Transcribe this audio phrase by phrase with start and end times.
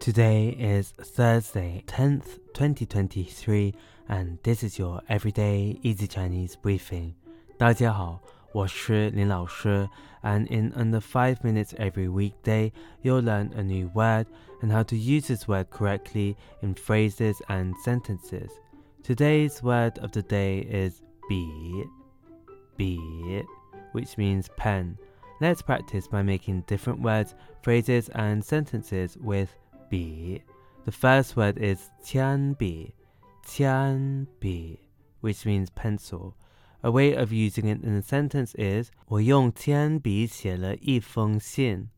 [0.00, 3.74] Today is Thursday, 10th, 2023,
[4.08, 7.14] and this is your everyday easy Chinese briefing.
[7.58, 8.20] 大家好，
[8.52, 9.88] 我是林老师,
[10.22, 12.70] and in under 5 minutes every weekday,
[13.02, 14.26] you'll learn a new word
[14.62, 18.50] and how to use this word correctly in phrases and sentences.
[19.02, 21.84] Today's word of the day is bi,
[22.78, 23.44] bi,
[23.92, 24.98] which means pen.
[25.40, 29.54] Let's practice by making different words, phrases, and sentences with
[29.90, 30.42] 笔.
[30.84, 32.94] The first word is 铅笔,
[33.44, 34.78] 铅笔,
[35.20, 36.34] which means pencil.
[36.82, 41.88] A way of using it in a sentence is 我用铅笔写了一封信。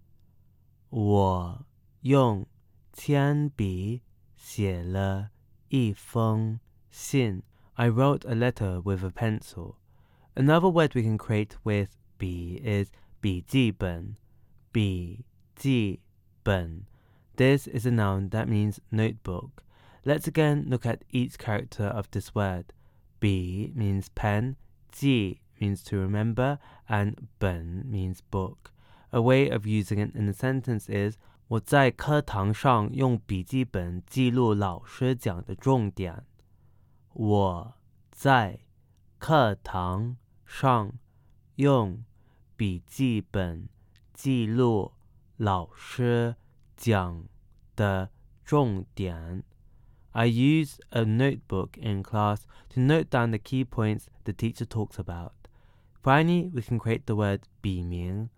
[0.91, 1.67] 我
[2.01, 2.47] 用
[2.93, 4.01] 铅笔
[4.37, 5.31] 写了
[5.69, 7.43] 一封信。
[7.75, 9.77] I wrote a letter with a pencil.
[10.35, 14.17] Another word we can create with 笔 is 笔记本,
[14.73, 16.01] 笔记
[16.43, 16.87] 本.
[17.37, 19.63] This is a noun that means notebook.
[20.05, 22.73] Let's again look at each character of this word.
[23.21, 24.57] Bi means pen,
[24.91, 28.73] ji means to remember, and ben means book.
[29.13, 31.17] A way of using it in a sentence is
[31.49, 36.27] 我在课堂上用笔记本记录老师讲的重点。
[37.15, 37.75] 我
[38.11, 38.59] 在
[39.19, 40.93] 课堂上
[41.57, 42.05] 用
[42.57, 43.69] 笔记本
[44.13, 44.93] 记录
[45.37, 46.37] 老师
[46.77, 47.25] 讲
[47.77, 48.11] 的
[48.45, 49.45] 重点。
[50.13, 55.33] I use a notebook in class to note down the key points the teacher talks about.
[56.03, 58.31] Finally, we can create the word 笔名,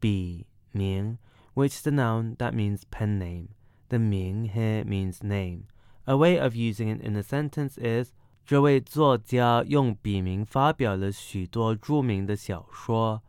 [0.00, 1.18] 笔名,
[1.54, 3.48] which is a noun that means pen name.
[3.88, 5.64] The 名 here means name.
[6.06, 8.12] A way of using it in a sentence is
[8.44, 13.22] 这位作家用笔名发表了许多着名的小说。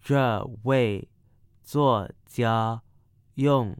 [0.00, 1.08] 这位
[1.64, 2.82] 作家
[3.34, 3.76] 用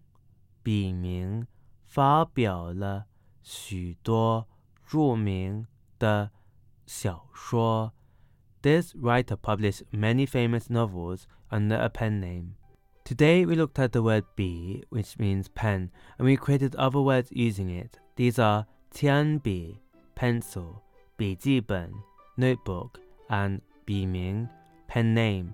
[0.63, 1.45] 笔名
[1.85, 3.05] 发表了
[3.43, 4.47] 许多
[4.85, 5.67] 著名
[5.99, 6.31] 的
[6.85, 7.93] 小说。
[8.61, 12.55] This writer published many famous novels under a pen name.
[13.03, 17.29] Today we looked at the word bi, which means pen, and we created other words
[17.31, 17.99] using it.
[18.15, 19.79] These are qian bi,
[20.15, 20.81] pencil,
[21.17, 21.91] 笔记本,
[22.37, 24.47] notebook, and 笔名,
[24.87, 25.53] pen name.